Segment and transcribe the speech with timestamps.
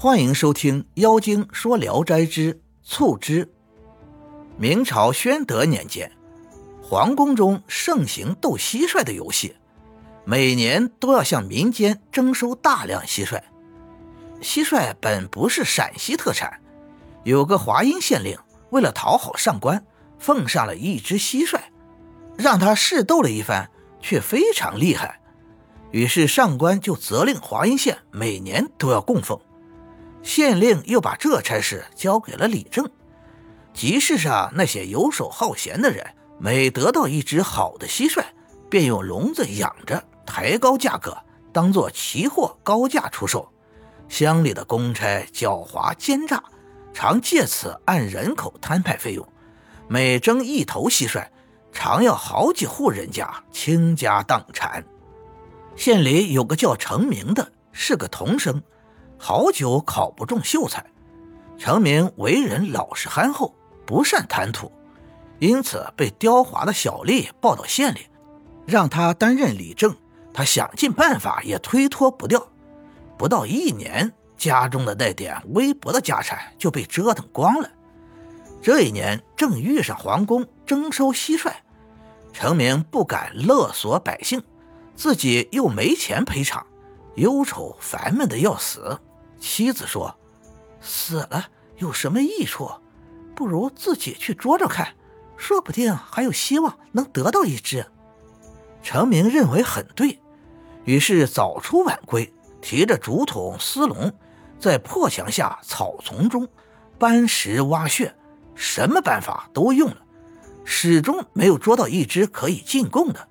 [0.00, 3.44] 欢迎收听《妖精说聊斋之醋汁》。
[4.56, 6.12] 明朝宣德年间，
[6.80, 9.56] 皇宫中盛行斗蟋蟀的游戏，
[10.24, 13.42] 每年都要向民间征收大量蟋蟀。
[14.40, 16.60] 蟋蟀本不是陕西特产，
[17.24, 18.38] 有个华阴县令
[18.70, 19.84] 为了讨好上官，
[20.16, 21.58] 奉上了一只蟋蟀，
[22.36, 23.68] 让他试斗了一番，
[24.00, 25.20] 却非常厉害。
[25.90, 29.36] 于是上官就责令华阴县每年都要供奉。
[30.28, 32.86] 县令又把这差事交给了李正。
[33.72, 36.06] 集市上那些游手好闲的人，
[36.38, 38.22] 每得到一只好的蟋蟀，
[38.68, 41.16] 便用笼子养着，抬高价格，
[41.50, 43.50] 当做奇货高价出售。
[44.10, 46.42] 乡里的公差狡猾奸诈，
[46.92, 49.26] 常借此按人口摊派费用。
[49.88, 51.26] 每征一头蟋蟀，
[51.72, 54.84] 常要好几户人家倾家荡产。
[55.74, 58.62] 县里有个叫程明的，是个童生。
[59.18, 60.84] 好久考不中秀才，
[61.58, 64.72] 程明为人老实憨厚，不善谈吐，
[65.40, 68.06] 因此被刁滑的小吏报到县里，
[68.66, 69.94] 让他担任理政。
[70.32, 72.46] 他想尽办法也推脱不掉。
[73.16, 77.68] 不到一年，家中的那点微薄的家产就被折腾光了。
[78.62, 81.52] 这一年正遇上皇宫征收蟋蟀，
[82.32, 84.40] 程明不敢勒索百姓，
[84.94, 86.64] 自己又没钱赔偿，
[87.16, 88.96] 忧愁烦闷的要死。
[89.38, 90.16] 妻子说
[90.80, 92.70] ：“死了有什么益处？
[93.34, 94.94] 不如自己去捉捉看，
[95.36, 97.86] 说不定还有希望能得到一只。”
[98.82, 100.20] 程明认为很对，
[100.84, 104.12] 于是早出晚归，提着竹筒丝笼，
[104.58, 106.48] 在破墙下草丛中
[106.98, 108.14] 搬石挖穴，
[108.54, 109.96] 什么办法都用了，
[110.64, 113.28] 始终没有捉到一只可以进贡的。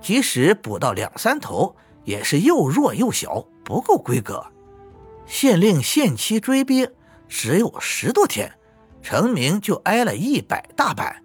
[0.00, 4.44] 即使捕到两三头，也是又弱又小，不够规格。
[5.26, 6.88] 县令限期追逼，
[7.28, 8.52] 只有十多天，
[9.02, 11.22] 程明就挨了一百大板，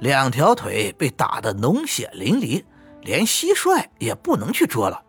[0.00, 2.64] 两条腿被打得脓血淋漓，
[3.02, 5.02] 连蟋蟀也不能去捉了，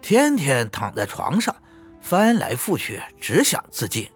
[0.00, 1.54] 天天躺在床上，
[2.00, 4.08] 翻来覆去，只想自尽。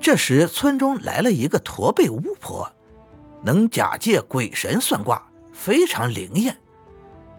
[0.00, 2.70] 这时，村中来了一个驼背巫婆，
[3.44, 6.56] 能假借鬼神算卦，非常灵验。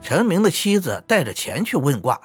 [0.01, 2.19] 陈明的妻子带着钱去问卦。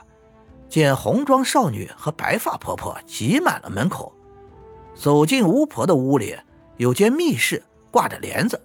[0.68, 4.12] 见红装少女和白发婆婆挤满了门口，
[4.94, 6.36] 走进巫婆的屋里，
[6.76, 8.60] 有间密室挂着帘子，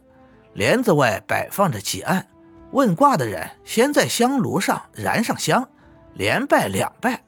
[0.54, 2.28] 帘子外摆放着几案。
[2.72, 5.68] 问卦的人先在香炉上燃上香，
[6.14, 7.24] 连拜两拜。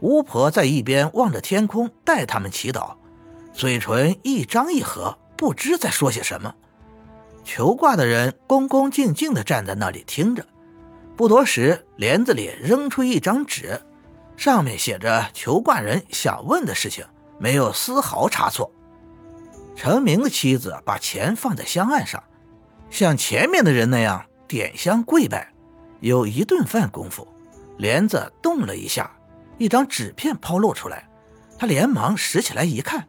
[0.00, 2.94] 巫婆在一边望着天空，带他们祈祷，
[3.52, 6.54] 嘴唇一张一合，不知在说些什么。
[7.42, 10.46] 求卦的人恭恭敬敬地站在那里听着。
[11.16, 13.80] 不多时，帘子里扔出一张纸。
[14.36, 17.04] 上面写着求卦人想问的事情，
[17.38, 18.70] 没有丝毫差错。
[19.76, 22.22] 陈明的妻子把钱放在香案上，
[22.90, 25.52] 像前面的人那样点香跪拜。
[26.00, 27.26] 有一顿饭功夫，
[27.78, 29.10] 帘子动了一下，
[29.56, 31.08] 一张纸片抛露出来。
[31.58, 33.08] 他连忙拾起来一看，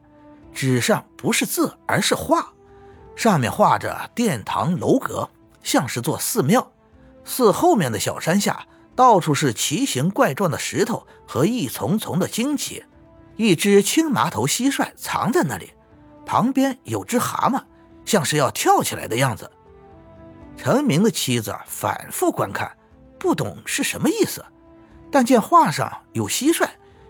[0.53, 2.53] 纸上不是字，而是画，
[3.15, 5.29] 上面画着殿堂楼阁，
[5.63, 6.71] 像是座寺庙。
[7.25, 8.65] 寺后面的小山下。
[8.95, 12.83] 到处是奇形怪状的石头和一丛丛的荆棘，
[13.35, 15.73] 一只青麻头蟋蟀藏在那里，
[16.25, 17.61] 旁边有只蛤蟆，
[18.05, 19.51] 像是要跳起来的样子。
[20.55, 22.71] 陈明的妻子反复观看，
[23.19, 24.45] 不懂是什么意思，
[25.11, 26.65] 但见画上有蟋蟀，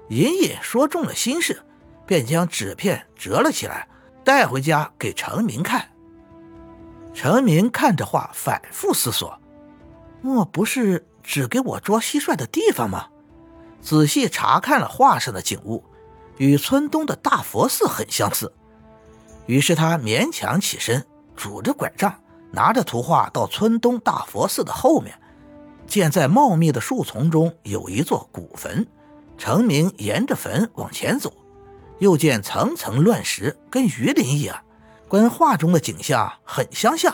[0.09, 1.61] 隐隐说中了心事，
[2.07, 3.87] 便将纸片折了起来，
[4.23, 5.89] 带回家给陈明看。
[7.13, 9.39] 陈明看着画，反复思索，
[10.23, 11.05] 莫不是？
[11.25, 13.07] 只给我捉蟋蟀的地方吗？
[13.81, 15.83] 仔细查看了画上的景物，
[16.37, 18.53] 与村东的大佛寺很相似。
[19.45, 22.15] 于是他勉强起身，拄着拐杖，
[22.51, 25.19] 拿着图画到村东大佛寺的后面，
[25.85, 28.87] 见在茂密的树丛中有一座古坟。
[29.37, 31.31] 程明沿着坟往前走，
[31.99, 34.63] 又见层层乱石，跟鱼鳞一样，
[35.09, 37.13] 跟画中的景象很相像。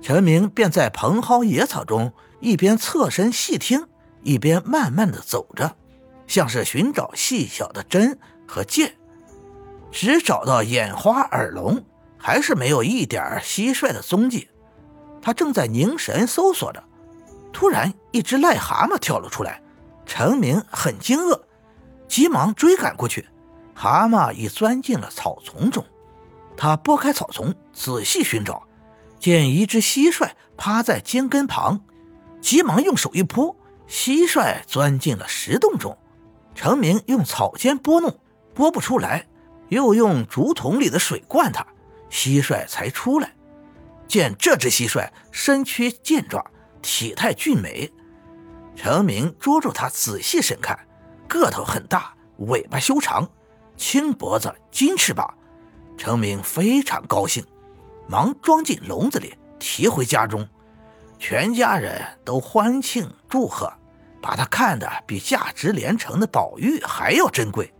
[0.00, 2.12] 陈明便在蓬蒿野草中。
[2.40, 3.86] 一边侧身细听，
[4.22, 5.76] 一边慢慢的走着，
[6.26, 8.94] 像是寻找细小的针和剑，
[9.90, 11.82] 只找到眼花耳聋，
[12.18, 14.48] 还是没有一点蟋蟀的踪迹。
[15.22, 16.82] 他正在凝神搜索着，
[17.52, 19.60] 突然一只癞蛤蟆跳了出来，
[20.04, 21.40] 陈明很惊愕，
[22.06, 23.26] 急忙追赶过去，
[23.74, 25.84] 蛤蟆已钻进了草丛中。
[26.56, 28.62] 他拨开草丛，仔细寻找，
[29.18, 31.80] 见一只蟋蟀趴在茎根旁。
[32.46, 33.56] 急忙用手一扑，
[33.88, 35.98] 蟋蟀钻进了石洞中。
[36.54, 38.20] 程明用草尖拨弄，
[38.54, 39.26] 拨不出来，
[39.68, 41.66] 又用竹筒里的水灌他，
[42.08, 43.34] 蟋蟀才出来。
[44.06, 46.48] 见这只蟋蟀身躯健壮，
[46.80, 47.92] 体态俊美，
[48.76, 50.78] 程明捉住它仔细审看，
[51.26, 53.28] 个头很大，尾巴修长，
[53.76, 55.36] 青脖子金翅膀。
[55.98, 57.44] 程明非常高兴，
[58.06, 60.48] 忙装进笼子里，提回家中。
[61.18, 63.72] 全家人都欢庆祝贺，
[64.20, 67.72] 把它看得比价值连城的宝玉还要珍贵。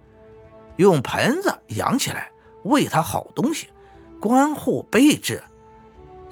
[0.77, 2.31] 用盆子养起来，
[2.65, 3.69] 喂它好东西，
[4.21, 5.43] 关护备至。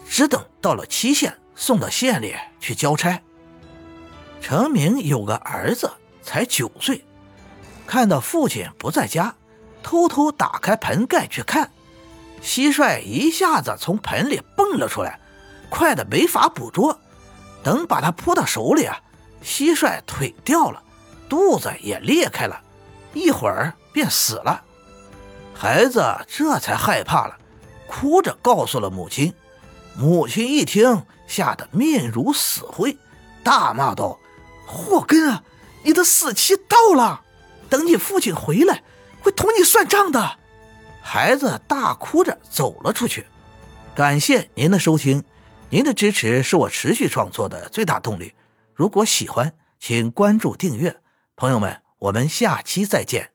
[0.06, 3.21] 只等到了期限，送到县里去交差。
[4.41, 5.91] 程明有个儿子，
[6.21, 7.05] 才九岁，
[7.87, 9.35] 看到父亲不在家，
[9.83, 11.71] 偷偷打开盆盖去看，
[12.43, 15.19] 蟋蟀一下子从盆里蹦了出来，
[15.75, 17.00] 快的没法捕捉。
[17.65, 19.00] 等把它扑到手里啊，
[19.43, 20.81] 蟋蟀腿掉了，
[21.29, 22.61] 肚子也裂开了，
[23.12, 24.62] 一会儿便死了。
[25.53, 27.37] 孩子这才害怕了，
[27.88, 29.35] 哭着告诉了母亲。
[29.97, 32.97] 母亲一听，吓得面如死灰，
[33.43, 34.19] 大骂道
[34.67, 35.43] ：“祸根啊！
[35.82, 37.23] 你的死期到了，
[37.69, 38.82] 等你父亲回来，
[39.23, 40.38] 会同你算账的。”
[41.03, 43.26] 孩子大哭着走了出去。
[43.94, 45.23] 感谢您的收听，
[45.70, 48.32] 您的支持是我持续创作的最大动力。
[48.75, 51.00] 如果喜欢，请关注订阅。
[51.34, 53.34] 朋友们，我们下期再见。